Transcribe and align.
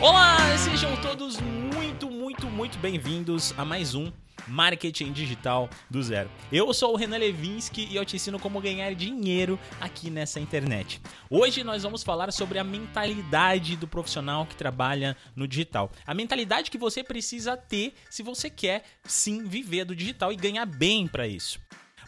Olá, 0.00 0.36
sejam 0.56 0.94
todos 1.02 1.40
muito, 1.40 2.08
muito, 2.08 2.46
muito 2.46 2.78
bem-vindos 2.78 3.52
a 3.58 3.64
mais 3.64 3.96
um 3.96 4.12
Marketing 4.46 5.10
Digital 5.10 5.68
do 5.90 6.00
Zero. 6.00 6.30
Eu 6.52 6.72
sou 6.72 6.92
o 6.92 6.96
Renan 6.96 7.18
Levinsky 7.18 7.88
e 7.90 7.96
eu 7.96 8.04
te 8.04 8.14
ensino 8.14 8.38
como 8.38 8.60
ganhar 8.60 8.94
dinheiro 8.94 9.58
aqui 9.80 10.08
nessa 10.08 10.38
internet. 10.38 11.00
Hoje 11.28 11.64
nós 11.64 11.82
vamos 11.82 12.04
falar 12.04 12.32
sobre 12.32 12.60
a 12.60 12.64
mentalidade 12.64 13.74
do 13.74 13.88
profissional 13.88 14.46
que 14.46 14.54
trabalha 14.54 15.16
no 15.34 15.48
digital. 15.48 15.90
A 16.06 16.14
mentalidade 16.14 16.70
que 16.70 16.78
você 16.78 17.02
precisa 17.02 17.56
ter 17.56 17.92
se 18.08 18.22
você 18.22 18.48
quer 18.48 18.84
sim 19.02 19.48
viver 19.48 19.84
do 19.84 19.96
digital 19.96 20.32
e 20.32 20.36
ganhar 20.36 20.64
bem 20.64 21.08
para 21.08 21.26
isso. 21.26 21.58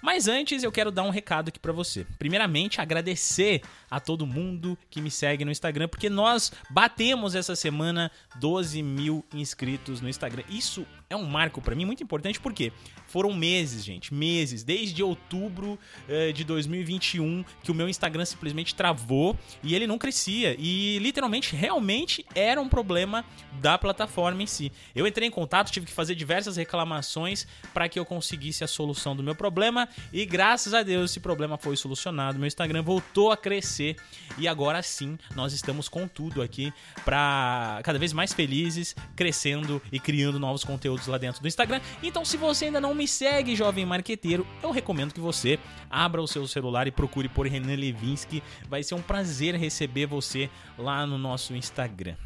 Mas 0.02 0.28
antes 0.28 0.62
eu 0.62 0.72
quero 0.72 0.90
dar 0.90 1.02
um 1.02 1.10
recado 1.10 1.48
aqui 1.48 1.58
para 1.58 1.72
você. 1.72 2.06
Primeiramente, 2.18 2.80
agradecer 2.80 3.62
a 3.90 4.00
todo 4.00 4.26
mundo 4.26 4.78
que 4.88 5.00
me 5.00 5.10
segue 5.10 5.44
no 5.44 5.50
Instagram, 5.50 5.88
porque 5.88 6.08
nós 6.08 6.52
batemos 6.70 7.34
essa 7.34 7.54
semana 7.54 8.10
12 8.36 8.82
mil 8.82 9.24
inscritos 9.34 10.00
no 10.00 10.08
Instagram. 10.08 10.44
Isso 10.48 10.86
é 11.10 11.16
um 11.16 11.24
marco 11.24 11.60
para 11.60 11.74
mim 11.74 11.84
muito 11.84 12.04
importante 12.04 12.38
porque 12.38 12.72
foram 13.08 13.32
meses, 13.34 13.84
gente, 13.84 14.14
meses, 14.14 14.62
desde 14.62 15.02
outubro 15.02 15.76
eh, 16.08 16.30
de 16.30 16.44
2021 16.44 17.44
que 17.64 17.72
o 17.72 17.74
meu 17.74 17.88
Instagram 17.88 18.24
simplesmente 18.24 18.76
travou 18.76 19.36
e 19.60 19.74
ele 19.74 19.88
não 19.88 19.98
crescia 19.98 20.54
e 20.56 21.00
literalmente 21.00 21.56
realmente 21.56 22.24
era 22.32 22.60
um 22.60 22.68
problema 22.68 23.24
da 23.60 23.76
plataforma 23.76 24.40
em 24.40 24.46
si. 24.46 24.70
Eu 24.94 25.04
entrei 25.04 25.26
em 25.26 25.32
contato, 25.32 25.72
tive 25.72 25.86
que 25.86 25.92
fazer 25.92 26.14
diversas 26.14 26.56
reclamações 26.56 27.44
para 27.74 27.88
que 27.88 27.98
eu 27.98 28.04
conseguisse 28.04 28.62
a 28.62 28.68
solução 28.68 29.16
do 29.16 29.22
meu 29.22 29.34
problema 29.34 29.88
e 30.12 30.24
graças 30.24 30.72
a 30.72 30.84
Deus 30.84 31.10
esse 31.10 31.18
problema 31.18 31.58
foi 31.58 31.76
solucionado. 31.76 32.38
Meu 32.38 32.46
Instagram 32.46 32.82
voltou 32.82 33.32
a 33.32 33.36
crescer 33.36 33.96
e 34.38 34.46
agora 34.46 34.80
sim 34.80 35.18
nós 35.34 35.52
estamos 35.52 35.88
com 35.88 36.06
tudo 36.06 36.40
aqui 36.40 36.72
para 37.04 37.80
cada 37.82 37.98
vez 37.98 38.12
mais 38.12 38.32
felizes, 38.32 38.94
crescendo 39.16 39.82
e 39.90 39.98
criando 39.98 40.38
novos 40.38 40.62
conteúdos 40.62 40.99
lá 41.06 41.18
dentro 41.18 41.40
do 41.40 41.48
Instagram. 41.48 41.80
Então, 42.02 42.24
se 42.24 42.36
você 42.36 42.66
ainda 42.66 42.80
não 42.80 42.94
me 42.94 43.06
segue, 43.06 43.56
jovem 43.56 43.86
marqueteiro, 43.86 44.46
eu 44.62 44.70
recomendo 44.70 45.14
que 45.14 45.20
você 45.20 45.58
abra 45.88 46.20
o 46.20 46.28
seu 46.28 46.46
celular 46.46 46.86
e 46.86 46.90
procure 46.90 47.28
por 47.28 47.46
Renan 47.46 47.74
Levinsky. 47.74 48.42
Vai 48.68 48.82
ser 48.82 48.94
um 48.94 49.02
prazer 49.02 49.54
receber 49.54 50.06
você 50.06 50.50
lá 50.78 51.06
no 51.06 51.18
nosso 51.18 51.54
Instagram. 51.54 52.16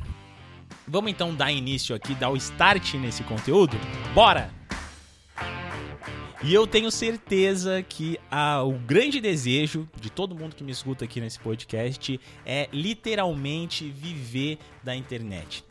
Vamos 0.87 1.11
então 1.11 1.35
dar 1.35 1.51
início 1.51 1.95
aqui, 1.95 2.15
dar 2.15 2.31
o 2.31 2.37
start 2.37 2.95
nesse 2.95 3.23
conteúdo? 3.23 3.77
Bora! 4.15 4.51
E 6.43 6.53
eu 6.53 6.67
tenho 6.67 6.91
certeza 6.91 7.83
que 7.83 8.19
a, 8.31 8.63
o 8.63 8.73
grande 8.73 9.19
desejo 9.19 9.89
de 9.99 10.11
todo 10.11 10.35
mundo 10.35 10.55
que 10.55 10.63
me 10.63 10.73
escuta 10.73 11.07
aqui 11.07 11.19
nesse 11.19 11.41
podcast 11.41 12.21
é 12.45 12.69
literalmente 12.71 13.89
viver 13.89 14.59
da 14.83 14.95
internet. 14.95 15.65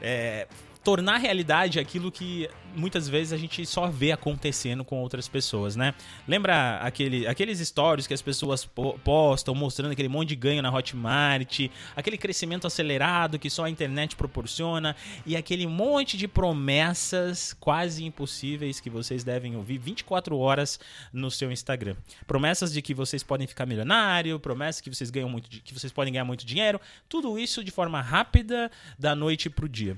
É, 0.00 0.48
tornar 0.84 1.16
realidade 1.16 1.80
aquilo 1.80 2.12
que 2.12 2.48
muitas 2.76 3.08
vezes 3.08 3.32
a 3.32 3.36
gente 3.36 3.64
só 3.64 3.86
vê 3.86 4.12
acontecendo 4.12 4.84
com 4.84 5.00
outras 5.00 5.26
pessoas, 5.28 5.76
né? 5.76 5.94
Lembra 6.28 6.76
aquele, 6.78 7.26
aqueles 7.26 7.58
stories 7.60 8.06
que 8.06 8.12
as 8.12 8.20
pessoas 8.20 8.68
postam 9.02 9.54
mostrando 9.54 9.92
aquele 9.92 10.08
monte 10.08 10.30
de 10.30 10.36
ganho 10.36 10.60
na 10.60 10.72
Hotmart, 10.72 11.70
aquele 11.96 12.18
crescimento 12.18 12.66
acelerado 12.66 13.38
que 13.38 13.48
só 13.48 13.64
a 13.64 13.70
internet 13.70 14.14
proporciona 14.16 14.94
e 15.24 15.36
aquele 15.36 15.66
monte 15.66 16.16
de 16.16 16.28
promessas 16.28 17.54
quase 17.58 18.04
impossíveis 18.04 18.80
que 18.80 18.90
vocês 18.90 19.24
devem 19.24 19.56
ouvir 19.56 19.78
24 19.78 20.36
horas 20.36 20.78
no 21.12 21.30
seu 21.30 21.50
Instagram. 21.50 21.96
Promessas 22.26 22.72
de 22.72 22.82
que 22.82 22.92
vocês 22.92 23.22
podem 23.22 23.46
ficar 23.46 23.64
milionário, 23.64 24.38
promessas 24.38 24.80
que 24.80 24.92
vocês 24.92 25.10
ganham 25.10 25.28
muito, 25.28 25.48
que 25.48 25.72
vocês 25.72 25.92
podem 25.92 26.12
ganhar 26.12 26.24
muito 26.24 26.44
dinheiro, 26.44 26.80
tudo 27.08 27.38
isso 27.38 27.64
de 27.64 27.70
forma 27.70 28.00
rápida 28.02 28.70
da 28.98 29.14
noite 29.14 29.48
pro 29.48 29.68
dia. 29.68 29.96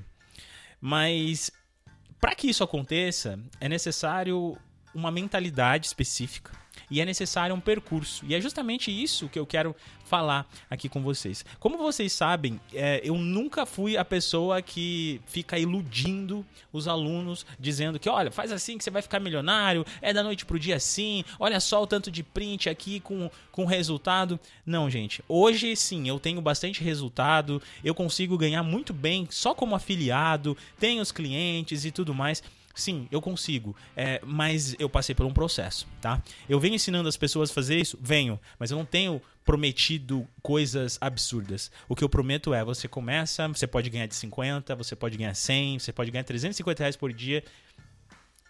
Mas 0.81 1.51
para 2.21 2.35
que 2.35 2.49
isso 2.49 2.65
aconteça, 2.65 3.39
é 3.61 3.69
necessário 3.69 4.57
uma 4.95 5.11
mentalidade 5.11 5.87
específica 5.87 6.53
e 6.91 7.01
é 7.01 7.05
necessário 7.05 7.55
um 7.55 7.61
percurso. 7.61 8.25
E 8.27 8.35
é 8.35 8.41
justamente 8.41 8.91
isso 8.91 9.29
que 9.29 9.39
eu 9.39 9.47
quero 9.47 9.75
falar 10.07 10.49
aqui 10.71 10.89
com 10.89 11.03
vocês. 11.03 11.45
Como 11.59 11.77
vocês 11.77 12.13
sabem, 12.13 12.61
é, 12.73 13.01
eu 13.03 13.17
nunca 13.17 13.67
fui 13.67 13.97
a 13.97 14.05
pessoa 14.05 14.63
que 14.63 15.21
fica 15.27 15.59
iludindo 15.59 16.47
os 16.73 16.87
alunos, 16.87 17.45
dizendo 17.59 17.99
que, 17.99 18.09
olha, 18.09 18.31
faz 18.31 18.53
assim 18.53 18.79
que 18.79 18.85
você 18.85 18.91
vai 18.91 19.03
ficar 19.03 19.19
milionário, 19.21 19.85
é 20.01 20.13
da 20.13 20.23
noite 20.23 20.47
pro 20.47 20.59
dia 20.59 20.77
assim, 20.77 21.25
olha 21.39 21.59
só 21.61 21.83
o 21.83 21.87
tanto 21.87 22.11
de 22.11 22.23
print 22.23 22.69
aqui 22.69 23.01
com, 23.01 23.31
com 23.51 23.65
resultado. 23.65 24.39
Não, 24.65 24.89
gente. 24.89 25.23
Hoje, 25.29 25.75
sim, 25.77 26.09
eu 26.09 26.21
tenho 26.21 26.41
bastante 26.41 26.83
resultado, 26.83 27.61
eu 27.83 27.95
consigo 27.95 28.39
ganhar 28.39 28.63
muito 28.63 28.93
bem 28.93 29.27
só 29.31 29.55
como 29.55 29.75
afiliado, 29.75 30.57
tenho 30.79 31.03
os 31.03 31.11
clientes 31.11 31.85
e 31.85 31.91
tudo 31.91 32.15
mais. 32.15 32.43
Sim, 32.77 33.09
eu 33.11 33.23
consigo, 33.23 33.75
é, 33.97 34.21
mas 34.23 34.77
eu 34.79 34.89
passei 34.89 35.15
por 35.15 35.25
um 35.25 35.33
processo, 35.33 35.89
tá? 35.99 36.23
Eu 36.47 36.61
venho 36.61 36.75
ensinando 36.75 37.09
as 37.09 37.17
pessoas 37.17 37.51
a 37.51 37.55
fazer 37.55 37.81
isso? 37.81 37.99
Venho, 37.99 38.39
mas 38.59 38.71
eu 38.71 38.77
não 38.77 38.85
tenho 38.85 39.21
prometido 39.47 40.29
coisas 40.43 40.99
absurdas. 41.01 41.71
O 41.89 41.97
que 41.97 42.05
eu 42.05 42.09
prometo 42.09 42.53
é, 42.53 42.63
você 42.63 42.87
começa, 42.87 43.49
você 43.49 43.67
pode 43.67 43.89
ganhar 43.89 44.07
de 44.07 44.15
50, 44.15 44.75
você 44.75 44.95
pode 44.95 45.17
ganhar 45.17 45.35
100, 45.35 45.79
você 45.79 45.91
pode 45.91 46.11
ganhar 46.11 46.25
350 46.25 46.83
reais 46.83 46.97
por 46.97 47.13
dia, 47.13 47.43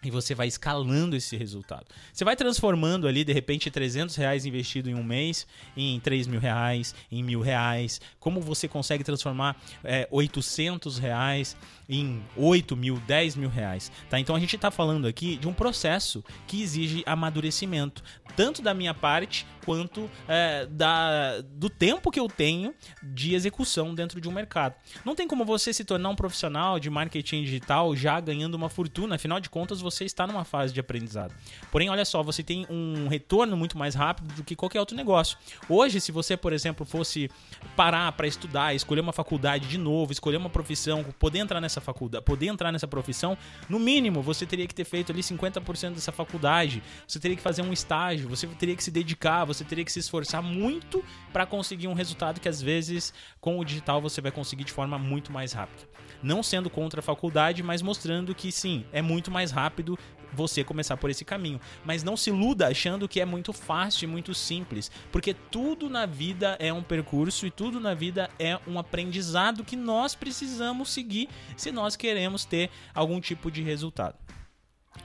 e 0.03 0.11
você 0.11 0.35
vai 0.35 0.47
escalando 0.47 1.15
esse 1.15 1.35
resultado. 1.35 1.85
Você 2.13 2.23
vai 2.23 2.35
transformando 2.35 3.07
ali, 3.07 3.23
de 3.23 3.33
repente, 3.33 3.71
300 3.71 4.15
reais 4.15 4.45
investido 4.45 4.89
em 4.89 4.95
um 4.95 5.03
mês 5.03 5.47
em 5.75 5.99
3 5.99 6.27
mil 6.27 6.39
reais, 6.39 6.93
em 7.11 7.23
mil 7.23 7.41
reais. 7.41 7.99
Como 8.19 8.39
você 8.39 8.67
consegue 8.67 9.03
transformar 9.03 9.59
é, 9.83 10.07
800 10.11 10.97
reais 10.99 11.57
em 11.89 12.21
8 12.35 12.75
mil, 12.75 12.97
10 13.07 13.35
mil 13.35 13.49
reais. 13.49 13.91
Tá? 14.09 14.19
Então 14.19 14.35
a 14.35 14.39
gente 14.39 14.55
está 14.55 14.69
falando 14.69 15.07
aqui 15.07 15.35
de 15.35 15.47
um 15.47 15.53
processo 15.53 16.23
que 16.45 16.61
exige 16.61 17.03
amadurecimento, 17.05 18.03
tanto 18.35 18.61
da 18.61 18.73
minha 18.73 18.93
parte 18.93 19.45
quanto 19.67 20.09
é, 20.29 20.65
da, 20.65 21.41
do 21.41 21.69
tempo 21.69 22.09
que 22.09 22.17
eu 22.17 22.29
tenho 22.29 22.73
de 23.03 23.35
execução 23.35 23.93
dentro 23.93 24.21
de 24.21 24.29
um 24.29 24.31
mercado. 24.31 24.75
Não 25.03 25.13
tem 25.13 25.27
como 25.27 25.43
você 25.43 25.73
se 25.73 25.83
tornar 25.83 26.07
um 26.07 26.15
profissional 26.15 26.79
de 26.79 26.89
marketing 26.89 27.43
digital 27.43 27.93
já 27.93 28.17
ganhando 28.21 28.55
uma 28.55 28.69
fortuna, 28.69 29.15
afinal 29.15 29.41
de 29.41 29.49
contas 29.49 29.81
você 29.81 30.05
está 30.05 30.25
numa 30.25 30.45
fase 30.45 30.73
de 30.73 30.79
aprendizado. 30.79 31.35
Porém, 31.69 31.89
olha 31.89 32.05
só, 32.05 32.23
você 32.23 32.41
tem 32.41 32.65
um 32.69 33.09
retorno 33.09 33.57
muito 33.57 33.77
mais 33.77 33.93
rápido 33.93 34.33
do 34.35 34.43
que 34.43 34.55
qualquer 34.55 34.79
outro 34.79 34.95
negócio. 34.95 35.37
Hoje, 35.67 35.99
se 35.99 36.13
você, 36.13 36.37
por 36.37 36.53
exemplo, 36.53 36.85
fosse 36.85 37.29
parar 37.75 38.09
para 38.13 38.25
estudar, 38.25 38.73
escolher 38.73 39.01
uma 39.01 39.11
faculdade 39.11 39.67
de 39.67 39.77
novo, 39.77 40.13
escolher 40.13 40.37
uma 40.37 40.49
profissão, 40.49 41.03
poder 41.19 41.39
entrar 41.39 41.59
nessa 41.59 41.81
faculdade, 41.81 42.23
poder 42.23 42.47
entrar 42.47 42.71
nessa 42.71 42.87
profissão, 42.87 43.37
no 43.67 43.79
mínimo 43.79 44.21
você 44.21 44.45
teria 44.45 44.65
que 44.65 44.73
ter 44.73 44.85
feito 44.85 45.11
ali 45.11 45.21
50% 45.21 45.93
dessa 45.93 46.13
faculdade, 46.13 46.81
você 47.05 47.19
teria 47.19 47.35
que 47.35 47.43
fazer 47.43 47.63
um 47.63 47.73
estágio, 47.73 48.29
você 48.29 48.47
teria 48.47 48.73
que 48.73 48.83
se 48.83 48.91
dedicar, 48.91 49.43
você 49.43 49.56
você 49.57 49.65
teria 49.65 49.83
que 49.83 49.91
se 49.91 49.99
esforçar 49.99 50.41
muito 50.41 51.03
para 51.33 51.45
conseguir 51.45 51.87
um 51.87 51.93
resultado 51.93 52.39
que 52.39 52.49
às 52.49 52.61
vezes 52.61 53.13
com 53.39 53.59
o 53.59 53.65
digital 53.65 54.01
você 54.01 54.21
vai 54.21 54.31
conseguir 54.31 54.63
de 54.63 54.71
forma 54.71 54.97
muito 54.97 55.31
mais 55.31 55.53
rápida. 55.53 55.87
Não 56.21 56.41
sendo 56.41 56.69
contra 56.69 56.99
a 56.99 57.03
faculdade, 57.03 57.61
mas 57.61 57.81
mostrando 57.81 58.33
que 58.33 58.51
sim, 58.51 58.85
é 58.91 59.01
muito 59.01 59.29
mais 59.29 59.51
rápido 59.51 59.97
você 60.33 60.63
começar 60.63 60.97
por 60.97 61.09
esse 61.09 61.23
caminho. 61.23 61.59
Mas 61.85 62.03
não 62.03 62.17
se 62.17 62.29
iluda 62.29 62.67
achando 62.67 63.07
que 63.07 63.19
é 63.19 63.25
muito 63.25 63.53
fácil 63.53 64.05
e 64.05 64.11
muito 64.11 64.33
simples, 64.33 64.91
porque 65.11 65.33
tudo 65.33 65.89
na 65.89 66.05
vida 66.05 66.55
é 66.59 66.71
um 66.71 66.83
percurso 66.83 67.45
e 67.45 67.51
tudo 67.51 67.79
na 67.79 67.93
vida 67.93 68.29
é 68.39 68.59
um 68.67 68.77
aprendizado 68.79 69.63
que 69.63 69.75
nós 69.75 70.15
precisamos 70.15 70.89
seguir 70.89 71.29
se 71.55 71.71
nós 71.71 71.95
queremos 71.95 72.45
ter 72.45 72.69
algum 72.93 73.19
tipo 73.19 73.49
de 73.51 73.61
resultado. 73.61 74.15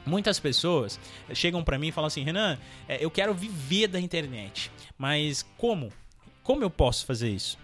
Muitas 0.05 0.41
pessoas 0.41 0.99
chegam 1.33 1.63
para 1.63 1.79
mim 1.79 1.89
e 1.89 1.93
falam 1.93 2.09
assim: 2.09 2.23
Renan, 2.23 2.59
é, 2.89 3.05
eu 3.05 3.11
quero 3.11 3.35
viver 3.35 3.89
da 3.89 4.01
internet, 4.01 4.71
mas 4.99 5.45
como? 5.57 5.93
Como 6.43 6.63
eu 6.63 6.71
posso 6.71 7.07
fazer 7.07 7.31
isso? 7.31 7.57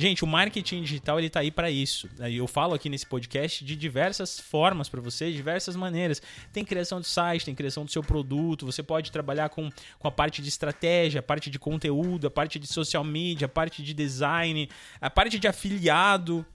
Gente, 0.00 0.22
o 0.22 0.28
marketing 0.28 0.82
digital 0.82 1.18
ele 1.18 1.28
tá 1.28 1.40
aí 1.40 1.50
para 1.50 1.72
isso. 1.72 2.08
Eu 2.20 2.46
falo 2.46 2.72
aqui 2.72 2.88
nesse 2.88 3.04
podcast 3.04 3.64
de 3.64 3.74
diversas 3.74 4.38
formas 4.38 4.88
para 4.88 5.00
você, 5.00 5.32
diversas 5.32 5.74
maneiras. 5.74 6.22
Tem 6.52 6.64
criação 6.64 7.00
de 7.00 7.08
site, 7.08 7.44
tem 7.44 7.54
criação 7.54 7.84
do 7.84 7.90
seu 7.90 8.00
produto, 8.00 8.64
você 8.64 8.80
pode 8.80 9.10
trabalhar 9.10 9.48
com, 9.48 9.68
com 9.98 10.06
a 10.06 10.10
parte 10.12 10.40
de 10.40 10.48
estratégia, 10.48 11.18
a 11.18 11.22
parte 11.22 11.50
de 11.50 11.58
conteúdo, 11.58 12.28
a 12.28 12.30
parte 12.30 12.60
de 12.60 12.68
social 12.68 13.02
media, 13.02 13.46
a 13.46 13.48
parte 13.48 13.82
de 13.82 13.92
design, 13.92 14.70
a 15.00 15.10
parte 15.10 15.36
de 15.36 15.48
afiliado. 15.48 16.46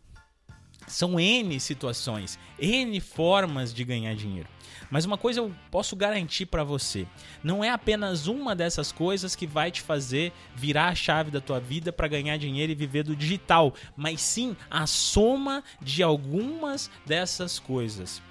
São 0.87 1.19
N 1.19 1.59
situações, 1.59 2.37
N 2.59 2.99
formas 2.99 3.73
de 3.73 3.83
ganhar 3.83 4.15
dinheiro. 4.15 4.47
Mas 4.89 5.05
uma 5.05 5.17
coisa 5.17 5.39
eu 5.39 5.51
posso 5.71 5.95
garantir 5.95 6.45
para 6.45 6.63
você: 6.63 7.07
não 7.43 7.63
é 7.63 7.69
apenas 7.69 8.27
uma 8.27 8.55
dessas 8.55 8.91
coisas 8.91 9.35
que 9.35 9.47
vai 9.47 9.71
te 9.71 9.81
fazer 9.81 10.31
virar 10.55 10.89
a 10.89 10.95
chave 10.95 11.31
da 11.31 11.41
tua 11.41 11.59
vida 11.59 11.91
para 11.91 12.07
ganhar 12.07 12.37
dinheiro 12.37 12.71
e 12.71 12.75
viver 12.75 13.03
do 13.03 13.15
digital, 13.15 13.73
mas 13.95 14.21
sim 14.21 14.55
a 14.69 14.85
soma 14.85 15.63
de 15.81 16.03
algumas 16.03 16.91
dessas 17.05 17.59
coisas. 17.59 18.21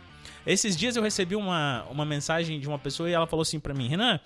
Esses 0.46 0.76
dias 0.76 0.96
eu 0.96 1.02
recebi 1.02 1.36
uma, 1.36 1.84
uma 1.90 2.04
mensagem 2.04 2.58
de 2.58 2.68
uma 2.68 2.78
pessoa 2.78 3.08
e 3.08 3.12
ela 3.12 3.26
falou 3.26 3.42
assim 3.42 3.60
para 3.60 3.74
mim: 3.74 3.88
Renan, 3.88 4.20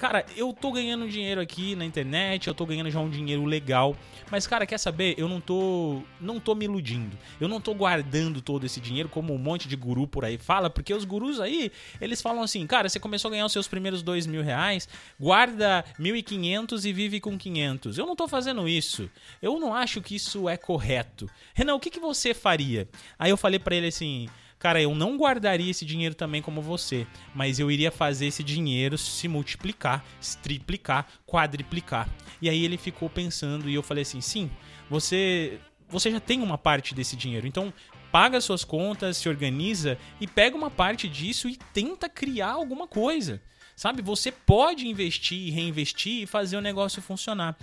cara, 0.00 0.24
eu 0.34 0.50
tô 0.54 0.72
ganhando 0.72 1.06
dinheiro 1.06 1.42
aqui 1.42 1.76
na 1.76 1.84
internet, 1.84 2.48
eu 2.48 2.54
tô 2.54 2.64
ganhando 2.64 2.90
já 2.90 2.98
um 2.98 3.10
dinheiro 3.10 3.44
legal, 3.44 3.94
mas 4.30 4.46
cara, 4.46 4.64
quer 4.64 4.78
saber? 4.78 5.14
Eu 5.18 5.28
não 5.28 5.42
tô 5.42 6.02
não 6.18 6.40
tô 6.40 6.54
me 6.54 6.64
iludindo. 6.64 7.18
Eu 7.38 7.46
não 7.46 7.60
tô 7.60 7.74
guardando 7.74 8.40
todo 8.40 8.64
esse 8.64 8.80
dinheiro 8.80 9.10
como 9.10 9.34
um 9.34 9.38
monte 9.38 9.68
de 9.68 9.76
guru 9.76 10.06
por 10.06 10.24
aí 10.24 10.38
fala, 10.38 10.70
porque 10.70 10.94
os 10.94 11.04
gurus 11.04 11.38
aí, 11.38 11.70
eles 12.00 12.22
falam 12.22 12.42
assim, 12.42 12.66
cara, 12.66 12.88
você 12.88 12.98
começou 12.98 13.28
a 13.28 13.32
ganhar 13.32 13.44
os 13.44 13.52
seus 13.52 13.68
primeiros 13.68 14.02
dois 14.02 14.26
mil 14.26 14.42
reais, 14.42 14.88
guarda 15.20 15.84
1.500 16.00 16.82
e 16.86 16.92
vive 16.94 17.20
com 17.20 17.36
500. 17.36 17.98
Eu 17.98 18.06
não 18.06 18.16
tô 18.16 18.26
fazendo 18.26 18.66
isso. 18.66 19.10
Eu 19.42 19.60
não 19.60 19.74
acho 19.74 20.00
que 20.00 20.14
isso 20.14 20.48
é 20.48 20.56
correto. 20.56 21.28
Renan, 21.52 21.74
o 21.74 21.80
que, 21.80 21.90
que 21.90 22.00
você 22.00 22.32
faria? 22.32 22.88
Aí 23.18 23.30
eu 23.30 23.36
falei 23.36 23.58
para 23.58 23.76
ele 23.76 23.88
assim, 23.88 24.28
cara, 24.60 24.80
eu 24.80 24.94
não 24.94 25.16
guardaria 25.16 25.70
esse 25.70 25.84
dinheiro 25.84 26.14
também 26.14 26.40
como 26.40 26.60
você, 26.62 27.06
mas 27.34 27.58
eu 27.58 27.70
iria 27.70 27.90
fazer 27.90 28.26
esse 28.26 28.44
dinheiro 28.44 28.96
se 28.96 29.26
multiplicar, 29.26 30.04
se 30.20 30.36
triplicar, 30.38 31.06
quadriplicar. 31.26 32.08
E 32.40 32.48
aí 32.48 32.64
ele 32.64 32.76
ficou 32.76 33.10
pensando 33.10 33.68
e 33.68 33.74
eu 33.74 33.82
falei 33.82 34.02
assim: 34.02 34.20
sim, 34.20 34.48
você. 34.88 35.58
Você 35.88 36.08
já 36.08 36.20
tem 36.20 36.40
uma 36.40 36.56
parte 36.56 36.94
desse 36.94 37.16
dinheiro, 37.16 37.48
então 37.48 37.74
paga 38.12 38.40
suas 38.40 38.62
contas, 38.62 39.16
se 39.16 39.28
organiza 39.28 39.98
e 40.20 40.26
pega 40.26 40.56
uma 40.56 40.70
parte 40.70 41.08
disso 41.08 41.48
e 41.48 41.56
tenta 41.72 42.08
criar 42.08 42.52
alguma 42.52 42.86
coisa. 42.86 43.42
Sabe, 43.80 44.02
você 44.02 44.30
pode 44.30 44.86
investir, 44.86 45.54
reinvestir 45.54 46.24
e 46.24 46.26
fazer 46.26 46.58
o 46.58 46.60
negócio 46.60 47.00
funcionar. 47.00 47.56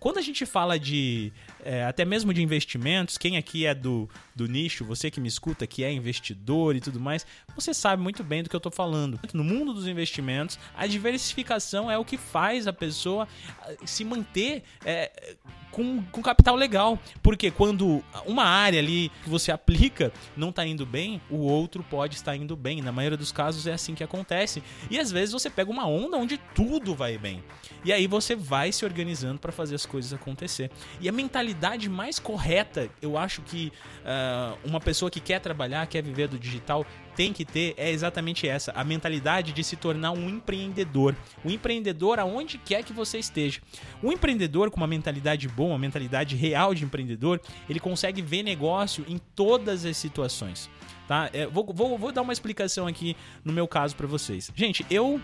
Quando 0.00 0.16
a 0.16 0.22
gente 0.22 0.46
fala 0.46 0.78
de 0.78 1.30
é, 1.68 1.84
até 1.84 2.02
mesmo 2.02 2.32
de 2.32 2.42
investimentos, 2.42 3.18
quem 3.18 3.36
aqui 3.36 3.66
é 3.66 3.74
do, 3.74 4.08
do 4.34 4.48
nicho, 4.48 4.86
você 4.86 5.10
que 5.10 5.20
me 5.20 5.28
escuta, 5.28 5.66
que 5.66 5.84
é 5.84 5.92
investidor 5.92 6.74
e 6.74 6.80
tudo 6.80 6.98
mais, 6.98 7.26
você 7.54 7.74
sabe 7.74 8.02
muito 8.02 8.24
bem 8.24 8.42
do 8.42 8.48
que 8.48 8.56
eu 8.56 8.58
estou 8.58 8.72
falando. 8.72 9.20
No 9.34 9.44
mundo 9.44 9.74
dos 9.74 9.86
investimentos, 9.86 10.58
a 10.74 10.86
diversificação 10.86 11.90
é 11.90 11.98
o 11.98 12.06
que 12.06 12.16
faz 12.16 12.66
a 12.66 12.72
pessoa 12.72 13.28
ah, 13.60 13.74
se 13.84 14.02
manter 14.02 14.62
é, 14.82 15.36
com, 15.70 16.02
com 16.04 16.22
capital 16.22 16.56
legal. 16.56 16.98
Porque 17.22 17.50
quando 17.50 18.02
uma 18.24 18.44
área 18.44 18.80
ali 18.80 19.12
que 19.22 19.28
você 19.28 19.52
aplica 19.52 20.10
não 20.34 20.48
está 20.48 20.66
indo 20.66 20.86
bem, 20.86 21.20
o 21.28 21.36
outro 21.36 21.82
pode 21.82 22.14
estar 22.14 22.34
indo 22.34 22.56
bem. 22.56 22.80
Na 22.80 22.92
maioria 22.92 23.18
dos 23.18 23.30
casos 23.30 23.66
é 23.66 23.74
assim 23.74 23.94
que 23.94 24.02
acontece. 24.02 24.62
E 24.90 24.98
às 24.98 25.12
vezes 25.12 25.32
você 25.32 25.50
pega 25.50 25.70
uma 25.70 25.86
onda 25.86 26.16
onde 26.16 26.38
tudo 26.54 26.94
vai 26.94 27.18
bem. 27.18 27.44
E 27.84 27.92
aí 27.92 28.06
você 28.06 28.34
vai 28.34 28.72
se 28.72 28.86
organizando 28.86 29.38
para 29.38 29.52
fazer 29.52 29.74
as 29.74 29.84
coisas 29.84 30.14
acontecer. 30.14 30.70
E 30.98 31.08
a 31.10 31.12
mentalidade 31.12 31.57
mais 31.90 32.18
correta, 32.18 32.88
eu 33.00 33.16
acho 33.16 33.42
que 33.42 33.72
uh, 34.00 34.58
uma 34.68 34.80
pessoa 34.80 35.10
que 35.10 35.20
quer 35.20 35.40
trabalhar, 35.40 35.86
quer 35.86 36.02
viver 36.02 36.28
do 36.28 36.38
digital, 36.38 36.86
tem 37.16 37.32
que 37.32 37.44
ter 37.44 37.74
é 37.76 37.90
exatamente 37.90 38.46
essa, 38.46 38.70
a 38.72 38.84
mentalidade 38.84 39.52
de 39.52 39.64
se 39.64 39.74
tornar 39.74 40.12
um 40.12 40.28
empreendedor. 40.28 41.16
O 41.44 41.50
empreendedor 41.50 42.20
aonde 42.20 42.58
quer 42.58 42.84
que 42.84 42.92
você 42.92 43.18
esteja. 43.18 43.60
Um 44.02 44.12
empreendedor 44.12 44.70
com 44.70 44.76
uma 44.76 44.86
mentalidade 44.86 45.48
boa, 45.48 45.70
uma 45.70 45.78
mentalidade 45.78 46.36
real 46.36 46.74
de 46.74 46.84
empreendedor, 46.84 47.40
ele 47.68 47.80
consegue 47.80 48.22
ver 48.22 48.42
negócio 48.42 49.04
em 49.08 49.18
todas 49.34 49.84
as 49.84 49.96
situações. 49.96 50.70
Tá? 51.08 51.28
É, 51.32 51.46
vou, 51.46 51.66
vou, 51.72 51.98
vou 51.98 52.12
dar 52.12 52.22
uma 52.22 52.32
explicação 52.32 52.86
aqui 52.86 53.16
no 53.44 53.52
meu 53.52 53.66
caso 53.66 53.96
para 53.96 54.06
vocês. 54.06 54.50
Gente, 54.54 54.86
eu 54.90 55.20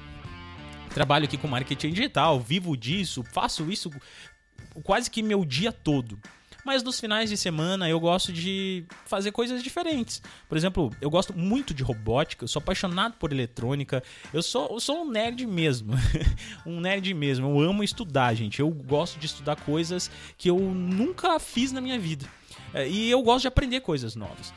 trabalho 0.94 1.24
aqui 1.24 1.36
com 1.36 1.46
marketing 1.46 1.90
digital, 1.90 2.40
vivo 2.40 2.76
disso, 2.76 3.22
faço 3.22 3.70
isso 3.70 3.90
quase 4.82 5.10
que 5.10 5.22
meu 5.22 5.44
dia 5.44 5.72
todo. 5.72 6.18
Mas 6.64 6.82
nos 6.82 6.98
finais 6.98 7.28
de 7.28 7.36
semana 7.36 7.88
eu 7.88 8.00
gosto 8.00 8.32
de 8.32 8.84
fazer 9.04 9.30
coisas 9.32 9.62
diferentes. 9.62 10.22
Por 10.48 10.56
exemplo, 10.56 10.90
eu 10.98 11.10
gosto 11.10 11.36
muito 11.36 11.74
de 11.74 11.82
robótica, 11.82 12.44
eu 12.44 12.48
sou 12.48 12.60
apaixonado 12.60 13.14
por 13.18 13.32
eletrônica. 13.32 14.02
Eu 14.32 14.42
sou, 14.42 14.68
eu 14.70 14.80
sou 14.80 15.02
um 15.02 15.10
nerd 15.10 15.46
mesmo. 15.46 15.92
um 16.64 16.80
nerd 16.80 17.12
mesmo. 17.12 17.60
Eu 17.60 17.68
amo 17.68 17.84
estudar, 17.84 18.32
gente. 18.34 18.60
Eu 18.60 18.70
gosto 18.70 19.18
de 19.18 19.26
estudar 19.26 19.56
coisas 19.56 20.10
que 20.38 20.48
eu 20.48 20.58
nunca 20.58 21.38
fiz 21.38 21.70
na 21.70 21.82
minha 21.82 21.98
vida. 21.98 22.26
É, 22.72 22.88
e 22.88 23.10
eu 23.10 23.22
gosto 23.22 23.42
de 23.42 23.48
aprender 23.48 23.80
coisas 23.80 24.16
novas. 24.16 24.52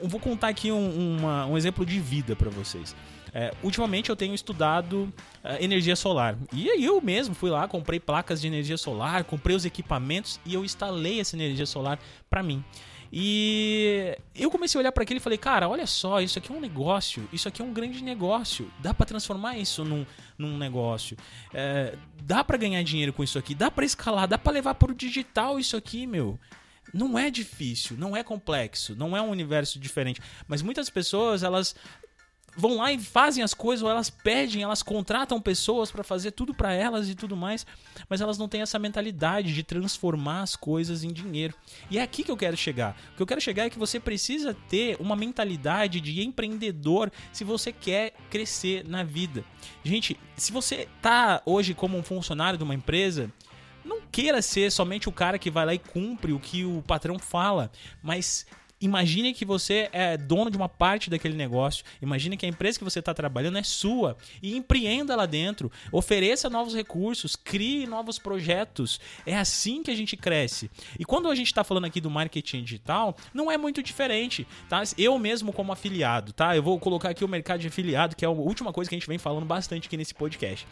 Eu 0.00 0.08
vou 0.08 0.20
contar 0.20 0.48
aqui 0.48 0.70
um, 0.70 1.18
uma, 1.18 1.44
um 1.46 1.56
exemplo 1.56 1.84
de 1.84 1.98
vida 1.98 2.36
para 2.36 2.48
vocês. 2.48 2.94
É, 3.32 3.52
ultimamente 3.62 4.10
eu 4.10 4.16
tenho 4.16 4.34
estudado 4.34 5.12
uh, 5.44 5.62
energia 5.62 5.96
solar. 5.96 6.36
E 6.52 6.68
eu 6.84 7.00
mesmo 7.00 7.34
fui 7.34 7.50
lá, 7.50 7.66
comprei 7.68 8.00
placas 8.00 8.40
de 8.40 8.46
energia 8.46 8.76
solar, 8.76 9.24
comprei 9.24 9.54
os 9.54 9.64
equipamentos 9.64 10.40
e 10.44 10.54
eu 10.54 10.64
instalei 10.64 11.20
essa 11.20 11.36
energia 11.36 11.66
solar 11.66 11.98
para 12.28 12.42
mim. 12.42 12.64
E 13.10 14.16
eu 14.34 14.50
comecei 14.50 14.78
a 14.78 14.80
olhar 14.80 14.92
para 14.92 15.02
aquilo 15.02 15.18
e 15.18 15.22
falei, 15.22 15.38
cara, 15.38 15.68
olha 15.68 15.86
só, 15.86 16.20
isso 16.20 16.38
aqui 16.38 16.52
é 16.52 16.54
um 16.54 16.60
negócio, 16.60 17.26
isso 17.32 17.48
aqui 17.48 17.62
é 17.62 17.64
um 17.64 17.72
grande 17.72 18.02
negócio. 18.02 18.70
Dá 18.80 18.92
para 18.92 19.06
transformar 19.06 19.56
isso 19.56 19.84
num, 19.84 20.04
num 20.36 20.58
negócio. 20.58 21.16
É, 21.54 21.96
dá 22.22 22.44
para 22.44 22.58
ganhar 22.58 22.82
dinheiro 22.82 23.12
com 23.12 23.24
isso 23.24 23.38
aqui, 23.38 23.54
dá 23.54 23.70
para 23.70 23.84
escalar, 23.84 24.28
dá 24.28 24.36
para 24.36 24.52
levar 24.52 24.74
para 24.74 24.92
o 24.92 24.94
digital 24.94 25.58
isso 25.58 25.76
aqui, 25.76 26.06
meu. 26.06 26.38
Não 26.92 27.18
é 27.18 27.30
difícil, 27.30 27.96
não 27.98 28.16
é 28.16 28.22
complexo, 28.22 28.94
não 28.94 29.16
é 29.16 29.20
um 29.20 29.30
universo 29.30 29.78
diferente. 29.78 30.20
Mas 30.46 30.62
muitas 30.62 30.88
pessoas, 30.88 31.42
elas 31.42 31.74
vão 32.58 32.76
lá 32.76 32.92
e 32.92 32.98
fazem 32.98 33.44
as 33.44 33.54
coisas, 33.54 33.84
ou 33.84 33.88
elas 33.88 34.10
pedem, 34.10 34.64
elas 34.64 34.82
contratam 34.82 35.40
pessoas 35.40 35.92
para 35.92 36.02
fazer 36.02 36.32
tudo 36.32 36.52
para 36.52 36.74
elas 36.74 37.08
e 37.08 37.14
tudo 37.14 37.36
mais, 37.36 37.64
mas 38.08 38.20
elas 38.20 38.36
não 38.36 38.48
têm 38.48 38.62
essa 38.62 38.80
mentalidade 38.80 39.54
de 39.54 39.62
transformar 39.62 40.42
as 40.42 40.56
coisas 40.56 41.04
em 41.04 41.12
dinheiro. 41.12 41.54
E 41.88 41.98
é 41.98 42.02
aqui 42.02 42.24
que 42.24 42.30
eu 42.32 42.36
quero 42.36 42.56
chegar. 42.56 42.98
O 43.12 43.16
que 43.16 43.22
eu 43.22 43.26
quero 43.26 43.40
chegar 43.40 43.66
é 43.66 43.70
que 43.70 43.78
você 43.78 44.00
precisa 44.00 44.54
ter 44.68 44.96
uma 44.98 45.14
mentalidade 45.14 46.00
de 46.00 46.20
empreendedor 46.20 47.12
se 47.32 47.44
você 47.44 47.70
quer 47.70 48.12
crescer 48.28 48.84
na 48.84 49.04
vida. 49.04 49.44
Gente, 49.84 50.18
se 50.36 50.50
você 50.50 50.88
tá 51.00 51.40
hoje 51.46 51.74
como 51.74 51.96
um 51.96 52.02
funcionário 52.02 52.58
de 52.58 52.64
uma 52.64 52.74
empresa, 52.74 53.32
não 53.84 54.00
queira 54.10 54.42
ser 54.42 54.72
somente 54.72 55.08
o 55.08 55.12
cara 55.12 55.38
que 55.38 55.48
vai 55.48 55.64
lá 55.64 55.74
e 55.74 55.78
cumpre 55.78 56.32
o 56.32 56.40
que 56.40 56.64
o 56.64 56.82
patrão 56.82 57.20
fala, 57.20 57.70
mas 58.02 58.44
Imagine 58.80 59.34
que 59.34 59.44
você 59.44 59.88
é 59.92 60.16
dono 60.16 60.50
de 60.50 60.56
uma 60.56 60.68
parte 60.68 61.10
daquele 61.10 61.34
negócio. 61.34 61.84
Imagine 62.00 62.36
que 62.36 62.46
a 62.46 62.48
empresa 62.48 62.78
que 62.78 62.84
você 62.84 63.00
está 63.00 63.12
trabalhando 63.12 63.58
é 63.58 63.62
sua 63.64 64.16
e 64.40 64.56
empreenda 64.56 65.16
lá 65.16 65.26
dentro. 65.26 65.70
Ofereça 65.90 66.48
novos 66.48 66.74
recursos, 66.74 67.34
crie 67.34 67.86
novos 67.86 68.20
projetos. 68.20 69.00
É 69.26 69.36
assim 69.36 69.82
que 69.82 69.90
a 69.90 69.96
gente 69.96 70.16
cresce. 70.16 70.70
E 70.96 71.04
quando 71.04 71.28
a 71.28 71.34
gente 71.34 71.48
está 71.48 71.64
falando 71.64 71.86
aqui 71.86 72.00
do 72.00 72.08
marketing 72.08 72.62
digital, 72.62 73.16
não 73.34 73.50
é 73.50 73.58
muito 73.58 73.82
diferente, 73.82 74.46
tá? 74.68 74.82
Eu 74.96 75.18
mesmo 75.18 75.52
como 75.52 75.72
afiliado, 75.72 76.32
tá? 76.32 76.56
Eu 76.56 76.62
vou 76.62 76.78
colocar 76.78 77.10
aqui 77.10 77.24
o 77.24 77.28
mercado 77.28 77.60
de 77.60 77.66
afiliado, 77.66 78.14
que 78.14 78.24
é 78.24 78.28
a 78.28 78.30
última 78.30 78.72
coisa 78.72 78.88
que 78.88 78.94
a 78.94 78.98
gente 78.98 79.08
vem 79.08 79.18
falando 79.18 79.44
bastante 79.44 79.88
aqui 79.88 79.96
nesse 79.96 80.14
podcast. 80.14 80.64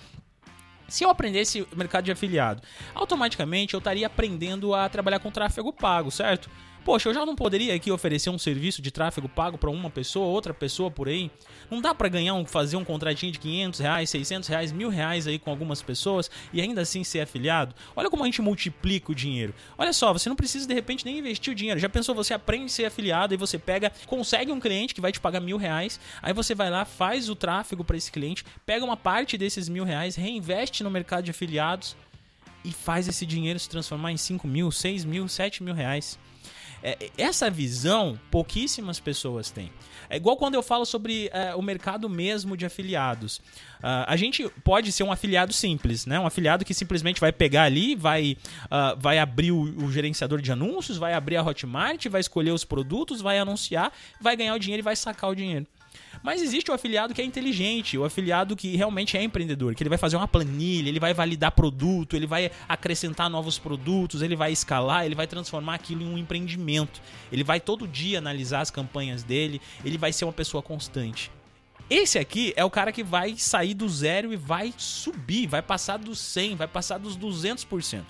Se 0.88 1.02
eu 1.02 1.10
aprendesse 1.10 1.66
mercado 1.74 2.04
de 2.04 2.12
afiliado, 2.12 2.62
automaticamente 2.94 3.74
eu 3.74 3.78
estaria 3.78 4.06
aprendendo 4.06 4.72
a 4.72 4.88
trabalhar 4.88 5.18
com 5.18 5.32
tráfego 5.32 5.72
pago, 5.72 6.12
certo? 6.12 6.48
Poxa, 6.86 7.08
eu 7.08 7.14
já 7.14 7.26
não 7.26 7.34
poderia 7.34 7.74
aqui 7.74 7.90
oferecer 7.90 8.30
um 8.30 8.38
serviço 8.38 8.80
de 8.80 8.92
tráfego 8.92 9.28
pago 9.28 9.58
para 9.58 9.68
uma 9.68 9.90
pessoa, 9.90 10.28
outra 10.28 10.54
pessoa 10.54 10.88
por 10.88 11.08
aí? 11.08 11.32
Não 11.68 11.80
dá 11.80 11.92
para 11.92 12.08
ganhar 12.08 12.34
um, 12.34 12.46
fazer 12.46 12.76
um 12.76 12.84
contratinho 12.84 13.32
de 13.32 13.40
500 13.40 13.80
reais, 13.80 14.10
600 14.10 14.48
reais, 14.48 14.70
mil 14.70 14.88
reais 14.88 15.26
aí 15.26 15.36
com 15.36 15.50
algumas 15.50 15.82
pessoas 15.82 16.30
e 16.52 16.60
ainda 16.60 16.82
assim 16.82 17.02
ser 17.02 17.22
afiliado? 17.22 17.74
Olha 17.96 18.08
como 18.08 18.22
a 18.22 18.26
gente 18.26 18.40
multiplica 18.40 19.10
o 19.10 19.16
dinheiro. 19.16 19.52
Olha 19.76 19.92
só, 19.92 20.12
você 20.12 20.28
não 20.28 20.36
precisa 20.36 20.64
de 20.64 20.72
repente 20.72 21.04
nem 21.04 21.18
investir 21.18 21.52
o 21.52 21.56
dinheiro. 21.56 21.80
Já 21.80 21.88
pensou, 21.88 22.14
você 22.14 22.32
aprende 22.32 22.66
a 22.66 22.68
ser 22.68 22.84
afiliado 22.84 23.34
e 23.34 23.36
você 23.36 23.58
pega, 23.58 23.90
consegue 24.06 24.52
um 24.52 24.60
cliente 24.60 24.94
que 24.94 25.00
vai 25.00 25.10
te 25.10 25.18
pagar 25.18 25.40
mil 25.40 25.56
reais, 25.56 25.98
aí 26.22 26.32
você 26.32 26.54
vai 26.54 26.70
lá, 26.70 26.84
faz 26.84 27.28
o 27.28 27.34
tráfego 27.34 27.82
para 27.82 27.96
esse 27.96 28.12
cliente, 28.12 28.44
pega 28.64 28.84
uma 28.84 28.96
parte 28.96 29.36
desses 29.36 29.68
mil 29.68 29.82
reais, 29.82 30.14
reinveste 30.14 30.84
no 30.84 30.90
mercado 30.92 31.24
de 31.24 31.32
afiliados 31.32 31.96
e 32.64 32.70
faz 32.70 33.08
esse 33.08 33.26
dinheiro 33.26 33.58
se 33.58 33.68
transformar 33.68 34.12
em 34.12 34.16
5 34.16 34.46
mil, 34.46 34.70
6 34.70 35.04
mil, 35.04 35.26
7 35.26 35.64
mil 35.64 35.74
reais. 35.74 36.16
É, 36.82 37.10
essa 37.16 37.50
visão 37.50 38.18
pouquíssimas 38.30 39.00
pessoas 39.00 39.50
têm. 39.50 39.72
É 40.08 40.16
igual 40.16 40.36
quando 40.36 40.54
eu 40.54 40.62
falo 40.62 40.84
sobre 40.84 41.28
é, 41.32 41.54
o 41.54 41.62
mercado 41.62 42.08
mesmo 42.08 42.56
de 42.56 42.64
afiliados. 42.64 43.38
Uh, 43.78 44.06
a 44.06 44.16
gente 44.16 44.48
pode 44.64 44.90
ser 44.90 45.02
um 45.02 45.12
afiliado 45.12 45.52
simples, 45.52 46.06
né? 46.06 46.18
Um 46.18 46.26
afiliado 46.26 46.64
que 46.64 46.72
simplesmente 46.72 47.20
vai 47.20 47.32
pegar 47.32 47.64
ali, 47.64 47.94
vai, 47.94 48.36
uh, 48.64 48.98
vai 48.98 49.18
abrir 49.18 49.52
o, 49.52 49.60
o, 49.84 49.92
gerenciador 49.92 50.40
de 50.40 50.50
anúncios, 50.50 50.96
vai 50.96 51.12
abrir 51.12 51.36
a 51.36 51.42
Hotmart, 51.42 52.06
vai 52.06 52.20
escolher 52.20 52.52
os 52.52 52.64
produtos, 52.64 53.20
vai 53.20 53.38
anunciar, 53.38 53.92
vai 54.20 54.36
ganhar 54.36 54.54
o 54.54 54.58
dinheiro 54.58 54.80
e 54.80 54.82
vai 54.82 54.96
sacar 54.96 55.30
o 55.30 55.34
dinheiro. 55.34 55.66
Mas 56.22 56.42
existe 56.42 56.70
o 56.70 56.74
afiliado 56.74 57.14
que 57.14 57.22
é 57.22 57.24
inteligente, 57.24 57.96
o 57.96 58.04
afiliado 58.04 58.56
que 58.56 58.76
realmente 58.76 59.16
é 59.16 59.22
empreendedor, 59.22 59.74
que 59.74 59.82
ele 59.82 59.88
vai 59.88 59.98
fazer 59.98 60.16
uma 60.16 60.26
planilha, 60.26 60.88
ele 60.88 61.00
vai 61.00 61.14
validar 61.14 61.52
produto, 61.52 62.16
ele 62.16 62.26
vai 62.26 62.50
acrescentar 62.68 63.30
novos 63.30 63.58
produtos, 63.58 64.22
ele 64.22 64.34
vai 64.34 64.52
escalar, 64.52 65.04
ele 65.04 65.14
vai 65.14 65.26
transformar 65.26 65.74
aquilo 65.74 66.02
em 66.02 66.06
um 66.06 66.18
empreendimento. 66.18 67.00
Ele 67.30 67.44
vai 67.44 67.60
todo 67.60 67.86
dia 67.86 68.18
analisar 68.18 68.60
as 68.60 68.70
campanhas 68.70 69.22
dele, 69.22 69.60
ele 69.84 69.98
vai 69.98 70.12
ser 70.12 70.24
uma 70.24 70.32
pessoa 70.32 70.62
constante. 70.62 71.30
Esse 71.88 72.18
aqui 72.18 72.52
é 72.56 72.64
o 72.64 72.70
cara 72.70 72.90
que 72.90 73.04
vai 73.04 73.36
sair 73.36 73.72
do 73.72 73.88
zero 73.88 74.32
e 74.32 74.36
vai 74.36 74.74
subir, 74.76 75.46
vai 75.46 75.62
passar 75.62 75.98
dos 75.98 76.18
100, 76.18 76.56
vai 76.56 76.66
passar 76.66 76.98
dos 76.98 77.16
200%. 77.16 78.02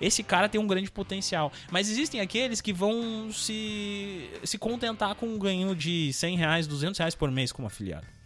Esse 0.00 0.22
cara 0.22 0.48
tem 0.48 0.60
um 0.60 0.66
grande 0.66 0.90
potencial. 0.90 1.52
Mas 1.70 1.90
existem 1.90 2.20
aqueles 2.20 2.60
que 2.60 2.72
vão 2.72 3.32
se, 3.32 4.28
se 4.44 4.58
contentar 4.58 5.14
com 5.14 5.26
um 5.26 5.38
ganho 5.38 5.74
de 5.74 6.12
100 6.12 6.36
reais, 6.36 6.66
200 6.66 6.98
reais 6.98 7.14
por 7.14 7.30
mês 7.30 7.52
como 7.52 7.66
afiliado. 7.66 8.17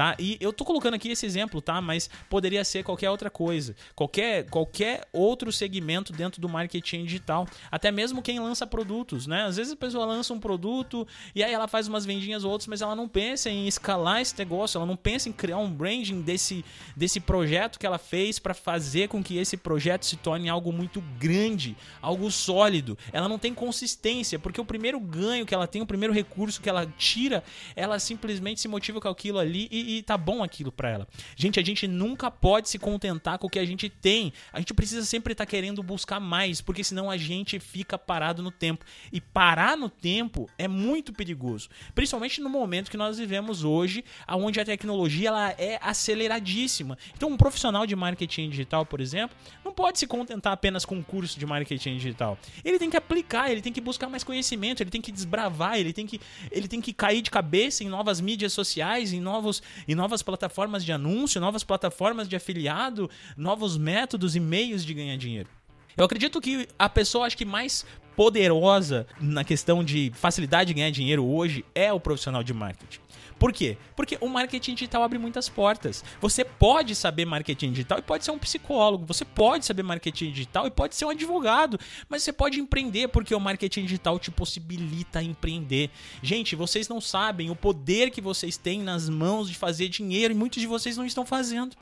Tá? 0.00 0.16
E 0.18 0.38
eu 0.40 0.50
tô 0.50 0.64
colocando 0.64 0.94
aqui 0.94 1.10
esse 1.10 1.26
exemplo, 1.26 1.60
tá? 1.60 1.78
Mas 1.78 2.08
poderia 2.30 2.64
ser 2.64 2.82
qualquer 2.82 3.10
outra 3.10 3.28
coisa, 3.28 3.76
qualquer, 3.94 4.48
qualquer 4.48 5.06
outro 5.12 5.52
segmento 5.52 6.10
dentro 6.10 6.40
do 6.40 6.48
marketing 6.48 7.04
digital. 7.04 7.46
Até 7.70 7.92
mesmo 7.92 8.22
quem 8.22 8.40
lança 8.40 8.66
produtos, 8.66 9.26
né? 9.26 9.42
Às 9.42 9.58
vezes 9.58 9.74
a 9.74 9.76
pessoa 9.76 10.06
lança 10.06 10.32
um 10.32 10.40
produto 10.40 11.06
e 11.34 11.44
aí 11.44 11.52
ela 11.52 11.68
faz 11.68 11.86
umas 11.86 12.06
vendinhas 12.06 12.44
ou 12.44 12.50
outras, 12.50 12.66
mas 12.66 12.80
ela 12.80 12.96
não 12.96 13.06
pensa 13.06 13.50
em 13.50 13.68
escalar 13.68 14.22
esse 14.22 14.38
negócio, 14.38 14.78
ela 14.78 14.86
não 14.86 14.96
pensa 14.96 15.28
em 15.28 15.32
criar 15.32 15.58
um 15.58 15.70
branding 15.70 16.22
desse, 16.22 16.64
desse 16.96 17.20
projeto 17.20 17.78
que 17.78 17.84
ela 17.84 17.98
fez 17.98 18.38
para 18.38 18.54
fazer 18.54 19.06
com 19.06 19.22
que 19.22 19.36
esse 19.36 19.58
projeto 19.58 20.06
se 20.06 20.16
torne 20.16 20.48
algo 20.48 20.72
muito 20.72 21.02
grande, 21.18 21.76
algo 22.00 22.30
sólido. 22.30 22.96
Ela 23.12 23.28
não 23.28 23.38
tem 23.38 23.52
consistência, 23.52 24.38
porque 24.38 24.62
o 24.62 24.64
primeiro 24.64 24.98
ganho 24.98 25.44
que 25.44 25.54
ela 25.54 25.66
tem, 25.66 25.82
o 25.82 25.86
primeiro 25.86 26.14
recurso 26.14 26.58
que 26.58 26.70
ela 26.70 26.86
tira, 26.96 27.44
ela 27.76 27.98
simplesmente 27.98 28.62
se 28.62 28.66
motiva 28.66 28.98
com 28.98 29.08
aquilo 29.08 29.38
ali 29.38 29.68
e, 29.70 29.89
e 29.98 30.02
tá 30.02 30.16
bom 30.16 30.42
aquilo 30.42 30.70
para 30.70 30.90
ela. 30.90 31.08
Gente, 31.36 31.58
a 31.58 31.62
gente 31.62 31.88
nunca 31.88 32.30
pode 32.30 32.68
se 32.68 32.78
contentar 32.78 33.38
com 33.38 33.46
o 33.46 33.50
que 33.50 33.58
a 33.58 33.64
gente 33.64 33.88
tem. 33.88 34.32
A 34.52 34.58
gente 34.58 34.72
precisa 34.72 35.04
sempre 35.04 35.32
estar 35.32 35.44
tá 35.44 35.50
querendo 35.50 35.82
buscar 35.82 36.20
mais, 36.20 36.60
porque 36.60 36.84
senão 36.84 37.10
a 37.10 37.16
gente 37.16 37.58
fica 37.58 37.98
parado 37.98 38.42
no 38.42 38.50
tempo. 38.50 38.84
E 39.12 39.20
parar 39.20 39.76
no 39.76 39.88
tempo 39.88 40.48
é 40.56 40.68
muito 40.68 41.12
perigoso, 41.12 41.68
principalmente 41.94 42.40
no 42.40 42.48
momento 42.48 42.90
que 42.90 42.96
nós 42.96 43.18
vivemos 43.18 43.64
hoje, 43.64 44.04
onde 44.28 44.60
a 44.60 44.64
tecnologia 44.64 45.28
ela 45.28 45.50
é 45.58 45.78
aceleradíssima. 45.82 46.96
Então, 47.16 47.30
um 47.30 47.36
profissional 47.36 47.86
de 47.86 47.96
marketing 47.96 48.50
digital, 48.50 48.86
por 48.86 49.00
exemplo, 49.00 49.36
não 49.64 49.72
pode 49.72 49.98
se 49.98 50.06
contentar 50.06 50.52
apenas 50.52 50.84
com 50.84 50.96
um 50.96 51.02
curso 51.02 51.38
de 51.38 51.46
marketing 51.46 51.96
digital. 51.96 52.38
Ele 52.64 52.78
tem 52.78 52.90
que 52.90 52.96
aplicar, 52.96 53.50
ele 53.50 53.60
tem 53.60 53.72
que 53.72 53.80
buscar 53.80 54.08
mais 54.08 54.22
conhecimento, 54.22 54.82
ele 54.82 54.90
tem 54.90 55.00
que 55.00 55.12
desbravar, 55.12 55.78
ele 55.78 55.92
tem 55.92 56.06
que, 56.06 56.20
ele 56.50 56.68
tem 56.68 56.80
que 56.80 56.92
cair 56.92 57.22
de 57.22 57.30
cabeça 57.30 57.82
em 57.82 57.88
novas 57.88 58.20
mídias 58.20 58.52
sociais, 58.52 59.12
em, 59.12 59.20
novos, 59.20 59.62
em 59.86 59.94
novas 59.94 60.22
plataformas 60.22 60.84
de 60.84 60.92
anúncio, 60.92 61.40
novas 61.40 61.64
plataformas 61.64 62.28
de 62.28 62.36
afiliado, 62.36 63.10
novos 63.36 63.76
métodos 63.76 64.36
e 64.36 64.40
meios 64.40 64.84
de 64.84 64.94
ganhar 64.94 65.16
dinheiro. 65.16 65.48
Eu 65.96 66.04
acredito 66.04 66.40
que 66.40 66.68
a 66.78 66.88
pessoa 66.88 67.26
acho 67.26 67.36
que 67.36 67.44
mais 67.44 67.84
poderosa 68.16 69.06
na 69.20 69.44
questão 69.44 69.82
de 69.82 70.12
facilidade 70.14 70.68
de 70.68 70.74
ganhar 70.74 70.90
dinheiro 70.90 71.24
hoje 71.24 71.64
é 71.74 71.92
o 71.92 72.00
profissional 72.00 72.42
de 72.42 72.52
marketing. 72.52 73.00
Por 73.40 73.54
quê? 73.54 73.78
Porque 73.96 74.18
o 74.20 74.28
marketing 74.28 74.74
digital 74.74 75.02
abre 75.02 75.18
muitas 75.18 75.48
portas. 75.48 76.04
Você 76.20 76.44
pode 76.44 76.94
saber 76.94 77.24
marketing 77.24 77.72
digital 77.72 77.98
e 77.98 78.02
pode 78.02 78.22
ser 78.22 78.32
um 78.32 78.38
psicólogo, 78.38 79.06
você 79.06 79.24
pode 79.24 79.64
saber 79.64 79.82
marketing 79.82 80.30
digital 80.30 80.66
e 80.66 80.70
pode 80.70 80.94
ser 80.94 81.06
um 81.06 81.08
advogado, 81.08 81.80
mas 82.06 82.22
você 82.22 82.34
pode 82.34 82.60
empreender 82.60 83.08
porque 83.08 83.34
o 83.34 83.40
marketing 83.40 83.84
digital 83.84 84.18
te 84.18 84.30
possibilita 84.30 85.22
empreender. 85.22 85.88
Gente, 86.22 86.54
vocês 86.54 86.86
não 86.86 87.00
sabem 87.00 87.48
o 87.48 87.56
poder 87.56 88.10
que 88.10 88.20
vocês 88.20 88.58
têm 88.58 88.82
nas 88.82 89.08
mãos 89.08 89.48
de 89.48 89.54
fazer 89.54 89.88
dinheiro 89.88 90.34
e 90.34 90.36
muitos 90.36 90.60
de 90.60 90.66
vocês 90.66 90.98
não 90.98 91.06
estão 91.06 91.24
fazendo. 91.24 91.74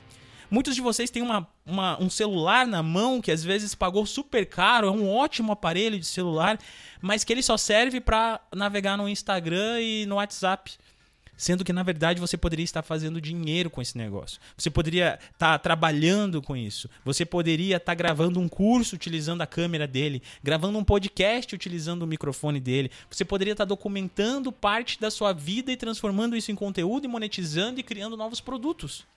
Muitos 0.49 0.73
de 0.73 0.81
vocês 0.81 1.09
têm 1.09 1.21
uma, 1.21 1.45
uma, 1.65 2.01
um 2.01 2.09
celular 2.09 2.65
na 2.65 2.81
mão 2.81 3.19
que 3.19 3.31
às 3.31 3.43
vezes 3.43 3.75
pagou 3.75 4.05
super 4.05 4.45
caro, 4.45 4.87
é 4.87 4.91
um 4.91 5.07
ótimo 5.13 5.51
aparelho 5.51 5.99
de 5.99 6.05
celular, 6.05 6.57
mas 7.01 7.25
que 7.25 7.33
ele 7.33 7.43
só 7.43 7.57
serve 7.57 7.99
para 7.99 8.39
navegar 8.55 8.97
no 8.97 9.09
Instagram 9.09 9.81
e 9.81 10.05
no 10.05 10.15
WhatsApp 10.15 10.71
sendo 11.39 11.63
que 11.63 11.71
na 11.71 11.83
verdade 11.83 12.19
você 12.19 12.35
poderia 12.35 12.65
estar 12.65 12.83
fazendo 12.83 13.21
dinheiro 13.21 13.69
com 13.69 13.81
esse 13.81 13.97
negócio. 13.97 14.41
Você 14.57 14.69
poderia 14.69 15.17
estar 15.31 15.57
trabalhando 15.59 16.41
com 16.41 16.55
isso. 16.55 16.89
Você 17.05 17.25
poderia 17.25 17.77
estar 17.77 17.95
gravando 17.95 18.41
um 18.41 18.49
curso 18.49 18.97
utilizando 18.97 19.41
a 19.41 19.47
câmera 19.47 19.87
dele, 19.87 20.21
gravando 20.43 20.77
um 20.77 20.83
podcast 20.83 21.55
utilizando 21.55 22.03
o 22.03 22.07
microfone 22.07 22.59
dele. 22.59 22.91
Você 23.09 23.23
poderia 23.23 23.53
estar 23.53 23.63
documentando 23.63 24.51
parte 24.51 24.99
da 24.99 25.09
sua 25.09 25.31
vida 25.31 25.71
e 25.71 25.77
transformando 25.77 26.35
isso 26.35 26.51
em 26.51 26.55
conteúdo 26.55 27.05
e 27.05 27.07
monetizando 27.07 27.79
e 27.79 27.83
criando 27.83 28.17
novos 28.17 28.41
produtos. 28.41 29.07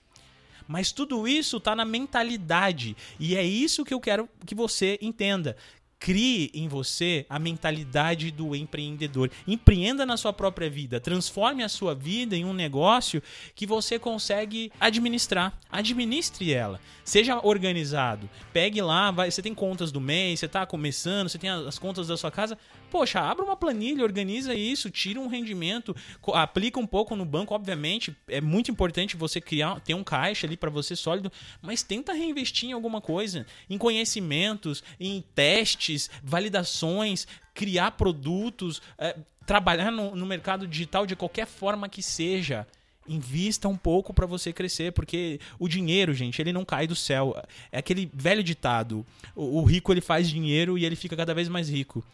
Mas 0.69 0.93
tudo 0.93 1.27
isso 1.27 1.57
está 1.57 1.75
na 1.75 1.85
mentalidade. 1.85 2.97
E 3.19 3.35
é 3.35 3.43
isso 3.43 3.85
que 3.85 3.93
eu 3.93 4.01
quero 4.01 4.29
que 4.47 4.55
você 4.55 4.97
entenda 5.03 5.57
crie 6.03 6.51
em 6.53 6.67
você 6.67 7.25
a 7.31 7.39
mentalidade 7.39 8.33
do 8.33 8.57
empreendedor. 8.57 9.31
Empreenda 9.47 10.05
na 10.05 10.17
sua 10.17 10.33
própria 10.33 10.69
vida, 10.69 10.99
transforme 10.99 11.63
a 11.63 11.69
sua 11.69 11.95
vida 11.95 12.37
em 12.37 12.45
um 12.45 12.53
negócio 12.53 13.23
que 13.55 13.65
você 13.65 14.01
consegue 14.01 14.73
administrar. 14.81 15.57
Administre 15.71 16.53
ela. 16.53 16.81
Seja 17.05 17.39
organizado. 17.47 18.29
Pegue 18.53 18.83
lá, 18.83 19.13
vai, 19.13 19.31
você 19.31 19.41
tem 19.41 19.55
contas 19.55 19.93
do 19.93 20.01
mês, 20.01 20.41
você 20.41 20.47
está 20.47 20.67
começando, 20.67 21.29
você 21.29 21.39
tem 21.39 21.49
as 21.49 21.79
contas 21.79 22.09
da 22.09 22.17
sua 22.17 22.33
casa. 22.33 22.59
Poxa, 22.93 23.21
abra 23.21 23.43
uma 23.43 23.57
planilha, 23.57 24.05
organiza 24.05 24.55
isso, 24.55 24.91
tira 24.91 25.19
um 25.19 25.27
rendimento, 25.27 25.97
aplica 26.35 26.79
um 26.79 26.87
pouco 26.87 27.17
no 27.17 27.25
banco, 27.25 27.55
obviamente. 27.55 28.15
É 28.29 28.39
muito 28.39 28.71
importante 28.71 29.17
você 29.17 29.41
criar, 29.41 29.81
ter 29.81 29.95
um 29.95 30.05
caixa 30.05 30.47
ali 30.47 30.59
para 30.59 30.69
você 30.69 30.95
sólido, 30.95 31.33
mas 31.63 31.83
tenta 31.83 32.13
reinvestir 32.13 32.69
em 32.69 32.73
alguma 32.75 33.01
coisa, 33.01 33.47
em 33.71 33.79
conhecimentos, 33.79 34.85
em 35.01 35.25
testes, 35.35 36.11
validações, 36.23 37.27
criar 37.55 37.93
produtos, 37.93 38.83
é, 38.99 39.17
trabalhar 39.47 39.91
no, 39.91 40.15
no 40.15 40.27
mercado 40.27 40.67
digital 40.67 41.07
de 41.07 41.17
qualquer 41.17 41.47
forma 41.47 41.89
que 41.89 42.03
seja 42.03 42.67
invista 43.09 43.69
um 43.69 43.77
pouco 43.77 44.15
para 44.15 44.27
você 44.27 44.53
crescer, 44.53 44.93
porque 44.93 45.41
o 45.59 45.69
dinheiro, 45.69 46.15
gente, 46.15 46.41
ele 46.41 46.53
não 46.53 46.65
cai 46.65 46.87
do 46.87 46.95
céu. 46.95 47.35
É 47.71 47.79
aquele 47.79 48.11
velho 48.13 48.43
ditado: 48.43 49.05
o, 49.35 49.61
o 49.61 49.65
rico 49.65 49.93
ele 49.93 50.01
faz 50.01 50.29
dinheiro 50.29 50.79
e 50.79 50.85
ele 50.85 50.97
fica 50.97 51.17
cada 51.17 51.35
vez 51.35 51.49
mais 51.49 51.69
rico. 51.69 52.05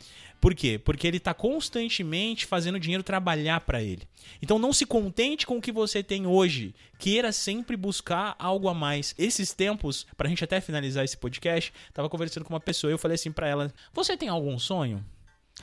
Por 0.40 0.54
quê? 0.54 0.78
Porque 0.78 1.07
ele 1.07 1.16
está 1.16 1.35
constantemente 1.35 2.47
fazendo 2.47 2.78
dinheiro 2.78 3.02
trabalhar 3.02 3.61
para 3.61 3.83
ele. 3.83 4.02
Então 4.40 4.59
não 4.59 4.73
se 4.73 4.87
contente 4.87 5.45
com 5.45 5.57
o 5.57 5.61
que 5.61 5.73
você 5.73 6.02
tem 6.02 6.26
hoje. 6.26 6.75
Queira 6.99 7.33
sempre 7.33 7.76
buscar 7.76 8.37
algo 8.38 8.68
a 8.68 8.75
mais. 8.75 9.14
Esses 9.18 9.52
tempos, 9.52 10.07
para 10.16 10.28
a 10.28 10.30
gente 10.30 10.45
até 10.45 10.61
finalizar 10.61 11.04
esse 11.04 11.16
podcast, 11.16 11.73
estava 11.88 12.09
conversando 12.09 12.45
com 12.45 12.54
uma 12.54 12.61
pessoa 12.61 12.90
e 12.90 12.95
eu 12.95 12.99
falei 12.99 13.16
assim 13.16 13.33
para 13.33 13.49
ela: 13.49 13.73
Você 13.92 14.16
tem 14.16 14.28
algum 14.28 14.59
sonho? 14.59 15.04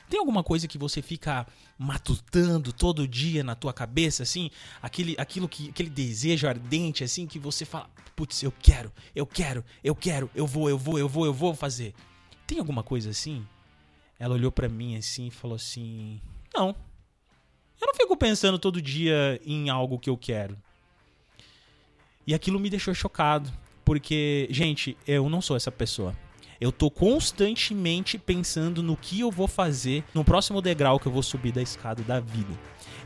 Tem 0.08 0.20
alguma 0.20 0.42
coisa 0.42 0.68
que 0.68 0.78
você 0.78 1.02
fica 1.02 1.46
matutando 1.78 2.72
todo 2.72 3.08
dia 3.08 3.42
na 3.42 3.54
tua 3.54 3.72
cabeça, 3.72 4.22
assim? 4.22 4.50
Aquele, 4.80 5.16
aquilo 5.18 5.48
que, 5.48 5.70
aquele 5.70 5.90
desejo 5.90 6.46
ardente, 6.46 7.02
assim, 7.02 7.26
que 7.26 7.38
você 7.38 7.64
fala, 7.64 7.90
putz, 8.14 8.42
eu 8.42 8.52
quero, 8.52 8.92
eu 9.14 9.26
quero, 9.26 9.64
eu 9.82 9.94
quero, 9.94 10.30
eu 10.34 10.46
vou, 10.46 10.70
eu 10.70 10.78
vou, 10.78 10.98
eu 10.98 11.08
vou, 11.08 11.26
eu 11.26 11.34
vou 11.34 11.54
fazer. 11.54 11.92
Tem 12.46 12.58
alguma 12.58 12.82
coisa 12.82 13.10
assim? 13.10 13.44
Ela 14.18 14.34
olhou 14.34 14.52
para 14.52 14.68
mim 14.68 14.96
assim 14.96 15.26
e 15.26 15.30
falou 15.30 15.56
assim: 15.56 16.20
Não. 16.54 16.68
Eu 17.78 17.86
não 17.86 17.94
fico 17.94 18.16
pensando 18.16 18.58
todo 18.58 18.80
dia 18.80 19.38
em 19.44 19.68
algo 19.68 19.98
que 19.98 20.08
eu 20.08 20.16
quero. 20.16 20.56
E 22.26 22.32
aquilo 22.32 22.58
me 22.58 22.70
deixou 22.70 22.94
chocado. 22.94 23.52
Porque, 23.84 24.48
gente, 24.50 24.96
eu 25.06 25.28
não 25.28 25.40
sou 25.40 25.56
essa 25.56 25.70
pessoa. 25.70 26.16
Eu 26.60 26.72
tô 26.72 26.90
constantemente 26.90 28.18
pensando 28.18 28.82
no 28.82 28.96
que 28.96 29.20
eu 29.20 29.30
vou 29.30 29.46
fazer 29.46 30.04
no 30.14 30.24
próximo 30.24 30.62
degrau 30.62 30.98
que 30.98 31.06
eu 31.06 31.12
vou 31.12 31.22
subir 31.22 31.52
da 31.52 31.62
escada 31.62 32.02
da 32.02 32.20
vida. 32.20 32.54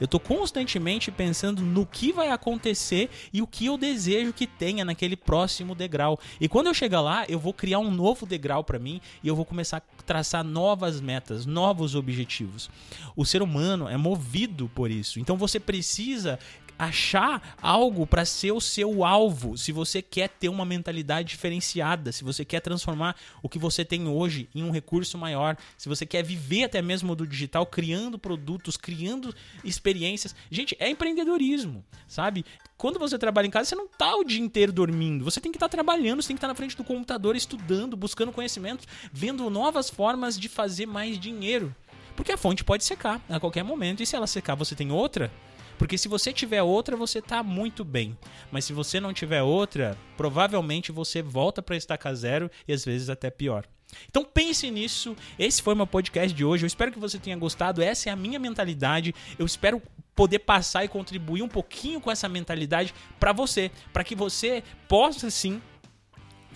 Eu 0.01 0.09
tô 0.09 0.19
constantemente 0.19 1.11
pensando 1.11 1.61
no 1.61 1.85
que 1.85 2.11
vai 2.11 2.31
acontecer 2.31 3.11
e 3.33 3.43
o 3.43 3.47
que 3.47 3.67
eu 3.67 3.77
desejo 3.77 4.33
que 4.33 4.47
tenha 4.47 4.83
naquele 4.83 5.15
próximo 5.15 5.75
degrau. 5.75 6.19
E 6.41 6.49
quando 6.49 6.69
eu 6.69 6.75
chegar 6.75 7.03
lá, 7.03 7.27
eu 7.29 7.39
vou 7.39 7.53
criar 7.53 7.81
um 7.81 7.91
novo 7.91 8.25
degrau 8.25 8.65
para 8.65 8.79
mim 8.79 8.99
e 9.23 9.29
eu 9.29 9.37
vou 9.37 9.45
começar 9.45 9.77
a 9.77 10.03
traçar 10.03 10.43
novas 10.43 11.03
metas, 11.03 11.45
novos 11.45 11.95
objetivos. 11.95 12.71
O 13.15 13.27
ser 13.27 13.43
humano 13.43 13.89
é 13.89 13.97
movido 13.99 14.71
por 14.75 14.91
isso. 14.91 15.21
Então 15.21 15.37
você 15.37 15.61
precisa 15.61 16.39
achar 16.81 17.57
algo 17.61 18.07
para 18.07 18.25
ser 18.25 18.53
o 18.53 18.61
seu 18.61 19.05
alvo, 19.05 19.59
se 19.59 19.71
você 19.71 20.01
quer 20.01 20.31
ter 20.31 20.49
uma 20.49 20.65
mentalidade 20.65 21.29
diferenciada, 21.29 22.11
se 22.11 22.25
você 22.25 22.43
quer 22.43 22.61
transformar 22.61 23.15
o 23.43 23.51
que 23.51 23.59
você 23.59 23.85
tem 23.85 24.09
hoje 24.09 24.49
em 24.55 24.63
um 24.63 24.71
recurso 24.71 25.19
maior, 25.19 25.59
se 25.77 25.91
você 25.91 26.07
quer 26.07 26.25
viver 26.25 26.65
até 26.65 26.81
mesmo 26.81 27.15
do 27.15 27.27
digital, 27.27 27.67
criando 27.67 28.19
produtos, 28.19 28.79
criando 28.79 29.35
experiências. 29.63 30.35
Gente, 30.51 30.75
é 30.81 30.89
empreendedorismo, 30.89 31.85
sabe? 32.09 32.47
Quando 32.79 32.99
você 32.99 33.19
trabalha 33.19 33.47
em 33.47 33.51
casa, 33.51 33.69
você 33.69 33.77
não 33.77 33.87
tá 33.87 34.17
o 34.17 34.25
dia 34.25 34.41
inteiro 34.41 34.73
dormindo. 34.73 35.23
Você 35.23 35.39
tem 35.39 35.53
que 35.53 35.57
estar 35.57 35.69
tá 35.69 35.73
trabalhando, 35.73 36.23
você 36.23 36.29
tem 36.29 36.37
que 36.37 36.39
estar 36.39 36.49
tá 36.49 36.53
na 36.53 36.57
frente 36.57 36.75
do 36.75 36.83
computador 36.83 37.37
estudando, 37.37 37.95
buscando 37.95 38.33
conhecimentos, 38.33 38.89
vendo 39.13 39.51
novas 39.51 39.91
formas 39.91 40.39
de 40.39 40.49
fazer 40.49 40.87
mais 40.87 41.19
dinheiro. 41.19 41.75
Porque 42.17 42.33
a 42.33 42.39
fonte 42.39 42.65
pode 42.65 42.85
secar 42.85 43.21
a 43.29 43.39
qualquer 43.39 43.63
momento, 43.63 44.03
e 44.03 44.07
se 44.07 44.17
ela 44.17 44.27
secar, 44.27 44.55
você 44.55 44.75
tem 44.75 44.91
outra, 44.91 45.31
porque 45.81 45.97
se 45.97 46.09
você 46.09 46.31
tiver 46.31 46.63
outra, 46.63 46.95
você 46.95 47.23
tá 47.23 47.43
muito 47.43 47.87
bem. 47.87 48.15
Mas 48.53 48.67
se 48.67 48.73
você 48.75 49.01
não 49.01 49.15
tiver 49.15 49.43
outra, 49.43 49.97
provavelmente 50.15 50.93
você 50.93 51.23
volta 51.23 51.63
para 51.63 51.75
estaca 51.75 52.15
zero 52.15 52.51
e 52.69 52.73
às 52.75 52.85
vezes 52.85 53.09
até 53.09 53.31
pior. 53.31 53.65
Então 54.07 54.23
pense 54.23 54.71
nisso. 54.71 55.17
Esse 55.39 55.63
foi 55.63 55.75
meu 55.75 55.87
podcast 55.87 56.37
de 56.37 56.45
hoje. 56.45 56.65
Eu 56.65 56.67
espero 56.67 56.93
que 56.93 56.99
você 56.99 57.19
tenha 57.19 57.35
gostado. 57.35 57.81
Essa 57.81 58.11
é 58.11 58.13
a 58.13 58.17
minha 58.17 58.39
mentalidade. 58.39 59.15
Eu 59.39 59.47
espero 59.47 59.81
poder 60.15 60.41
passar 60.41 60.85
e 60.85 60.89
contribuir 60.89 61.41
um 61.41 61.49
pouquinho 61.49 61.99
com 61.99 62.11
essa 62.11 62.29
mentalidade 62.29 62.95
para 63.19 63.33
você, 63.33 63.71
para 63.91 64.05
que 64.05 64.15
você 64.15 64.63
possa 64.87 65.31
sim 65.31 65.63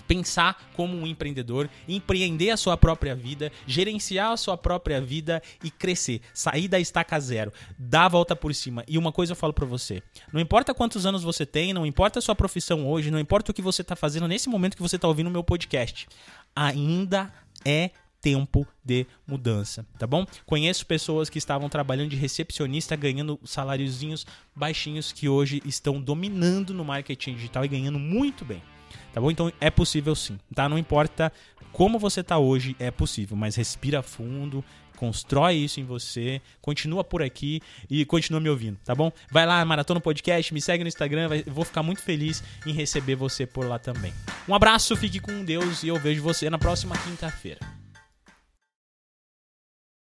pensar 0.06 0.70
como 0.74 0.96
um 0.96 1.06
empreendedor, 1.06 1.68
empreender 1.88 2.50
a 2.50 2.56
sua 2.56 2.76
própria 2.76 3.14
vida, 3.14 3.50
gerenciar 3.66 4.32
a 4.32 4.36
sua 4.36 4.56
própria 4.56 5.00
vida 5.00 5.42
e 5.62 5.70
crescer, 5.70 6.20
sair 6.32 6.68
da 6.68 6.78
estaca 6.78 7.18
zero, 7.20 7.52
dar 7.78 8.06
a 8.06 8.08
volta 8.08 8.36
por 8.36 8.54
cima. 8.54 8.84
E 8.86 8.98
uma 8.98 9.12
coisa 9.12 9.32
eu 9.32 9.36
falo 9.36 9.52
para 9.52 9.66
você, 9.66 10.02
não 10.32 10.40
importa 10.40 10.74
quantos 10.74 11.06
anos 11.06 11.22
você 11.22 11.46
tem, 11.46 11.72
não 11.72 11.86
importa 11.86 12.18
a 12.18 12.22
sua 12.22 12.34
profissão 12.34 12.86
hoje, 12.86 13.10
não 13.10 13.18
importa 13.18 13.50
o 13.50 13.54
que 13.54 13.62
você 13.62 13.82
tá 13.82 13.96
fazendo 13.96 14.28
nesse 14.28 14.48
momento 14.48 14.76
que 14.76 14.82
você 14.82 14.98
tá 14.98 15.08
ouvindo 15.08 15.28
o 15.28 15.30
meu 15.30 15.44
podcast, 15.44 16.06
ainda 16.54 17.32
é 17.64 17.90
tempo 18.24 18.66
de 18.82 19.06
mudança, 19.26 19.84
tá 19.98 20.06
bom? 20.06 20.24
Conheço 20.46 20.86
pessoas 20.86 21.28
que 21.28 21.36
estavam 21.36 21.68
trabalhando 21.68 22.08
de 22.08 22.16
recepcionista, 22.16 22.96
ganhando 22.96 23.38
saláriozinhos 23.44 24.26
baixinhos 24.56 25.12
que 25.12 25.28
hoje 25.28 25.60
estão 25.66 26.00
dominando 26.00 26.72
no 26.72 26.86
marketing 26.86 27.34
digital 27.34 27.66
e 27.66 27.68
ganhando 27.68 27.98
muito 27.98 28.42
bem. 28.42 28.62
Tá 29.14 29.20
bom? 29.20 29.30
Então 29.30 29.52
é 29.60 29.70
possível 29.70 30.12
sim, 30.16 30.36
tá? 30.52 30.68
Não 30.68 30.76
importa 30.76 31.32
como 31.72 32.00
você 32.00 32.20
tá 32.20 32.36
hoje, 32.36 32.74
é 32.80 32.90
possível, 32.90 33.36
mas 33.36 33.54
respira 33.54 34.02
fundo, 34.02 34.64
constrói 34.96 35.54
isso 35.54 35.78
em 35.78 35.84
você, 35.84 36.42
continua 36.60 37.04
por 37.04 37.22
aqui 37.22 37.60
e 37.88 38.04
continua 38.04 38.40
me 38.40 38.48
ouvindo, 38.48 38.76
tá 38.84 38.92
bom? 38.92 39.12
Vai 39.30 39.46
lá, 39.46 39.64
Maratona 39.64 40.00
Podcast, 40.00 40.52
me 40.52 40.60
segue 40.60 40.82
no 40.82 40.88
Instagram, 40.88 41.28
vai, 41.28 41.44
vou 41.44 41.64
ficar 41.64 41.84
muito 41.84 42.02
feliz 42.02 42.42
em 42.66 42.72
receber 42.72 43.14
você 43.14 43.46
por 43.46 43.66
lá 43.66 43.78
também. 43.78 44.12
Um 44.48 44.54
abraço, 44.54 44.96
fique 44.96 45.20
com 45.20 45.44
Deus 45.44 45.84
e 45.84 45.88
eu 45.88 45.96
vejo 45.96 46.20
você 46.20 46.50
na 46.50 46.58
próxima 46.58 46.96
quinta-feira. 46.98 47.83